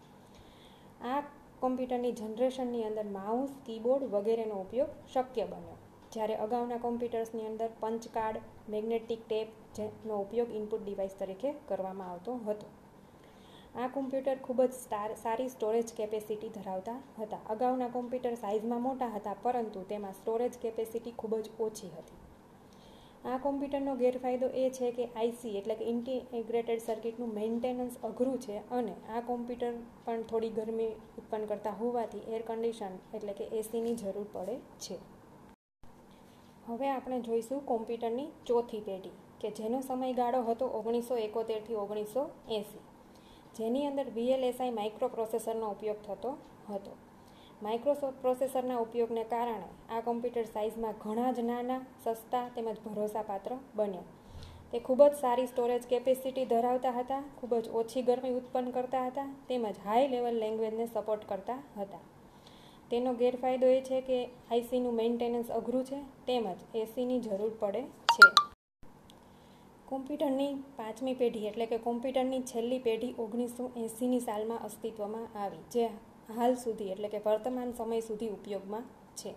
આ 1.11 1.23
કોમ્પ્યુટરની 1.61 2.13
જનરેશનની 2.13 2.85
અંદર 2.85 3.07
માઉસ, 3.19 3.51
કીબોર્ડ 3.67 4.05
વગેરેનો 4.15 4.61
ઉપયોગ 4.61 4.91
શક્ય 5.13 5.47
બન્યો. 5.47 5.77
જ્યારે 6.13 6.35
અગાઉના 6.37 6.79
કોમ્પ્યુટર્સની 6.79 7.47
અંદર 7.47 7.71
પંચ 7.81 8.15
કાર્ડ 8.17 8.41
મેગ્નેટિક 8.69 9.23
ટેપ 9.27 9.49
જેનો 9.77 10.21
ઉપયોગ 10.21 10.51
ઇનપુટ 10.55 10.83
ડિવાઇસ 10.85 11.15
તરીકે 11.15 11.55
કરવામાં 11.69 12.11
આવતો 12.11 12.33
હતો. 12.47 12.67
આ 13.75 13.89
કોમ્પ્યુટર 13.95 14.39
ખૂબ 14.43 14.61
જ 14.65 14.75
સારી 15.23 15.49
સ્ટોરેજ 15.53 15.89
કેપેસિટી 15.97 16.51
ધરાવતા 16.57 16.99
હતા. 17.17 17.41
અગાઉના 17.55 17.89
કોમ્પ્યુટર 17.97 18.37
સાઇઝમાં 18.43 18.83
મોટા 18.83 19.09
હતા, 19.15 19.35
પરંતુ 19.45 19.81
તેમાં 19.89 20.15
સ્ટોરેજ 20.15 20.59
કેપેસિટી 20.65 21.15
ખૂબ 21.21 21.35
જ 21.39 21.51
ઓછી 21.67 21.91
હતી. 21.95 22.21
આ 23.25 23.39
કોમ્પ્યુટરનો 23.39 23.97
ગેરફાયદો 23.97 24.49
એ 24.63 24.65
છે 24.77 24.93
કે 24.93 25.09
આઈસી 25.11 25.57
એટલે 25.59 25.77
કે 25.77 25.91
ઇન્ટિગ્રેટેડ 25.93 26.85
સર્કિટનું 26.87 27.35
મેન્ટેનન્સ 27.39 27.99
અઘરું 28.09 28.39
છે 28.39 28.63
અને 28.79 28.95
આ 29.11 29.25
કોમ્પ્યુટર 29.31 29.75
પણ 30.07 30.25
થોડી 30.31 30.53
ગરમી 30.59 30.89
ઉત્પન્ન 31.19 31.51
કરતા 31.51 31.75
હોવાથી 31.81 32.25
એર 32.35 32.43
કન્ડિશન 32.49 32.97
એટલે 33.17 33.37
કે 33.39 33.51
એસીની 33.59 33.99
જરૂર 34.03 34.27
પડે 34.35 34.57
છે. 34.79 35.03
હવે 36.69 36.89
આપણે 36.91 37.23
જોઈશું 37.27 37.69
કોમ્પ્યુટરની 37.71 38.31
ચોથી 38.47 38.83
પેઢી, 38.89 39.17
કે 39.41 39.49
જેનો 39.59 39.79
સમયગાળો 39.83 40.49
હતો 40.49 40.75
ઓગણીસો 40.79 41.23
એકોતેરથી 41.29 41.81
ઓગણીસો 41.85 42.23
એંસી. 42.51 42.85
જેની 43.59 43.87
અંદર 43.87 44.11
વીએલએસઆઈ 44.11 44.71
માઇક્રો 44.71 45.09
પ્રોસેસરનો 45.09 45.71
ઉપયોગ 45.71 45.97
થતો 45.97 46.39
હતો. 46.71 46.93
માઇક્રો 47.63 47.95
પ્રોસેસરના 48.21 48.79
ઉપયોગને 48.79 49.25
કારણે 49.25 49.69
આ 49.91 50.01
કોમ્પ્યુટર 50.01 50.43
સાઇઝમાં 50.43 50.95
ઘણા 51.05 51.33
જ 51.33 51.41
નાના, 51.41 51.81
સસ્તા 52.05 52.49
તેમજ 52.49 52.77
ભરોસાપાત્ર 52.85 53.53
બન્યા. 53.77 54.03
તે 54.73 54.79
ખૂબ 54.79 55.03
જ 55.03 55.15
સારી 55.15 55.47
સ્ટોરેજ 55.47 55.83
કેપેસિટી 55.87 56.45
ધરાવતા 56.45 56.91
હતા, 56.91 57.23
ખૂબ 57.37 57.55
જ 57.55 57.69
ઓછી 57.69 58.03
ગરમી 58.03 58.31
ઉત્પન્ન 58.31 58.71
કરતા 58.71 59.07
હતા, 59.07 59.29
તેમજ 59.49 59.77
હાઈ 59.85 60.09
લેવલ 60.09 60.35
લેંગ્વેજને 60.35 60.87
સપોર્ટ 60.87 61.29
કરતા 61.29 61.59
હતા. 61.77 61.99
તેનો 62.91 63.13
ગેરફાયદો 63.15 63.67
એ 63.67 63.81
છે 63.81 64.01
કે 64.01 64.25
આઈસીનું 64.25 64.95
મેન્ટેનન્સ 64.95 65.51
અઘરું 65.51 65.85
છે, 65.85 65.97
તેમજ 66.27 66.59
એસીની 66.75 67.21
જરૂર 67.21 67.53
પડે 67.61 67.83
છે. 67.83 68.44
કોમ્પ્યુટરની 69.95 70.55
પાંચમી 70.77 71.15
પેઢી 71.15 71.47
એટલે 71.47 71.67
કે 71.67 71.77
કોમ્પ્યુટરની 71.77 72.41
છેલ્લી 72.41 72.79
પેઢી 72.79 73.15
ઓગણીસો 73.19 73.71
એંસીની 73.77 74.21
સાલમાં 74.21 74.63
અસ્તિત્વમાં 74.63 75.27
આવી, 75.39 75.59
જે 75.73 75.89
હાલ 76.35 76.55
સુધી 76.55 76.91
એટલે 76.91 77.09
કે 77.09 77.19
વર્તમાન 77.19 77.73
સમય 77.73 78.01
સુધી 78.01 78.29
ઉપયોગમાં 78.29 78.83
છે. 79.17 79.35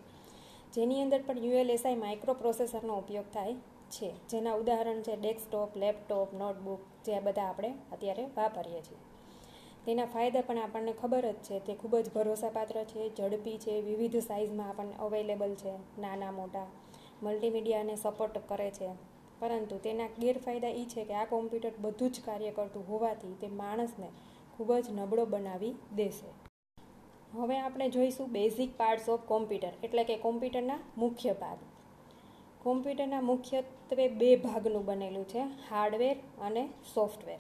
જેની 0.74 1.02
અંદર 1.02 1.22
પણ 1.22 1.38
યુએલએસઆઈ 1.38 1.96
માઇક્રો 1.96 2.34
પ્રોસેસરનો 2.34 2.98
ઉપયોગ 2.98 3.26
થાય 3.34 3.54
છે. 3.90 4.14
જેના 4.30 4.54
ઉદાહરણ 4.54 5.02
છે 5.02 5.16
ડેસ્કટોપ, 5.16 5.76
લેપટોપ, 5.76 6.34
નોટબુક, 6.34 6.80
જે 7.06 7.20
બધા 7.20 7.42
આપણે 7.42 7.74
અત્યારે 7.92 8.26
વાપરીએ 8.38 8.82
છીએ. 8.82 8.98
તેના 9.86 10.06
ફાયદા 10.06 10.42
પણ 10.42 10.58
આપણને 10.58 10.92
ખબર 10.92 11.26
જ 11.32 11.36
છે. 11.36 11.60
તે 11.60 11.74
ખૂબ 11.74 11.96
જ 11.96 12.10
ભરોસાપાત્ર 12.10 12.84
છે, 12.84 13.10
ઝડપી 13.16 13.58
છે, 13.58 13.82
વિવિધ 13.82 14.18
સાઇઝમાં 14.18 14.70
આપણને 14.70 14.96
અવેલેબલ 15.00 15.54
છે, 15.56 15.72
નાના, 16.02 16.32
મોટા 16.32 16.68
મલ્ટીમીડિયાને 17.24 17.96
સપોર્ટ 17.96 18.38
કરે 18.50 18.72
છે. 18.72 19.17
પરંતુ 19.40 19.78
તેના 19.78 20.10
ગેરફાયદા 20.20 20.74
એ 20.82 20.84
છે 20.86 21.06
કે 21.06 21.14
આ 21.14 21.26
કોમ્પ્યુટર 21.26 21.74
બધું 21.82 22.12
જ 22.12 22.26
કાર્ય 22.26 22.52
કરતું 22.52 22.88
હોવાથી 22.88 23.34
તે 23.42 23.48
માણસને 23.48 24.10
ખૂબ 24.58 24.72
જ 24.78 24.90
નબળો 24.92 25.26
બનાવી 25.26 25.74
દેશે. 25.96 26.30
હવે 27.34 27.58
આપણે 27.60 27.90
જોઈશું 27.90 28.32
બેઝિક 28.32 28.78
પાર્ટ્સ 28.78 29.10
ઓફ 29.10 29.26
કોમ્પ્યુટર 29.26 29.74
એટલે 29.84 30.04
કે 30.04 30.18
કોમ્પ્યુટરના 30.18 30.80
મુખ્ય 30.98 31.34
ભાગ. 31.34 31.60
કોમ્પ્યુટરના 32.64 33.22
મુખ્યત્વે 33.22 34.08
બે 34.08 34.36
ભાગનું 34.36 34.86
બનેલું 34.86 35.28
છે, 35.28 35.40
હાર્ડવેર 35.70 36.16
અને 36.42 36.70
સોફ્ટવેર. 36.94 37.40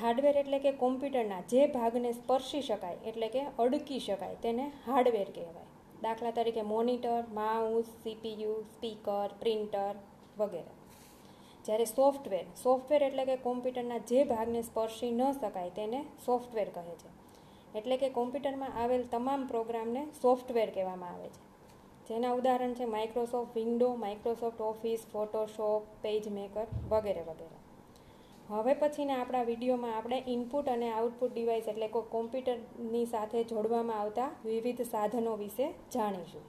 હાર્ડવેર 0.00 0.36
એટલે 0.36 0.58
કે 0.58 0.72
કોમ્પ્યુટરના 0.72 1.40
જે 1.48 1.66
ભાગને 1.66 2.12
સ્પર્શી 2.12 2.62
શકાય, 2.62 2.98
એટલે 3.06 3.28
કે 3.28 3.44
અડકી 3.58 3.98
શકાય, 3.98 4.34
તેને 4.42 4.72
હાર્ડવેર 4.86 5.28
કહેવાય. 5.34 5.66
દાખલા 6.02 6.30
તરીકે 6.30 6.62
monitor, 6.62 7.20
mouse, 7.32 7.86
CPU, 8.02 8.56
speaker, 8.74 9.28
printer 9.40 9.94
વગેરે. 10.38 10.72
જ્યારે 11.64 11.86
સોફ્ટવેર 11.90 12.44
સોફ્ટવેર 12.62 13.00
એટલે 13.08 13.24
કે 13.30 13.36
કોમ્પ્યુટરના 13.48 14.00
જે 14.10 14.20
ભાગને 14.32 14.60
સ્પર્શી 14.68 15.12
ન 15.12 15.22
શકાય 15.32 15.72
તેને 15.78 16.00
સોફ્ટવેર 16.26 16.68
કહે 16.76 16.94
છે. 17.02 17.10
એટલે 17.78 17.96
કે 18.02 18.08
કોમ્પ્યુટરમાં 18.18 18.78
આવેલ 18.82 19.02
તમામ 19.14 19.48
પ્રોગ્રામને 19.52 20.02
સોફ્ટવેર 20.22 20.68
કહેવામાં 20.76 21.14
આવે 21.14 21.28
છે. 21.34 21.40
જેના 22.08 22.36
ઉદાહરણ 22.38 22.74
છે 22.78 22.86
Microsoft 22.94 23.54
window 23.58 23.90
Microsoft 23.96 24.64
office 24.70 25.06
Photoshop 25.12 25.82
page 26.02 26.24
maker 26.38 26.66
વગેરે 26.90 27.22
વગેરે. 27.28 27.58
હવે 28.48 28.74
પછીના 28.80 29.18
આપણા 29.20 29.44
વિડીયોમાં 29.50 29.94
આપણે 29.96 30.18
ઇનપુટ 30.32 30.66
અને 30.72 30.88
આઉટપુટ 30.92 31.32
ડિવાઇસ 31.34 31.68
એટલે 31.72 31.88
કે 31.94 32.02
કોમ્પ્યુટરની 32.16 33.06
સાથે 33.12 33.44
જોડવામાં 33.52 34.00
આવતા 34.00 34.28
વિવિધ 34.44 34.82
સાધનો 34.90 35.32
વિશે 35.36 35.66
જાણીશું. 35.94 36.44